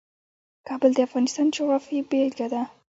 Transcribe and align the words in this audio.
کابل 0.67 0.91
د 0.95 0.99
افغانستان 1.07 1.45
د 1.49 1.53
جغرافیې 1.55 2.01
بېلګه 2.09 2.47
ده. 2.53 2.61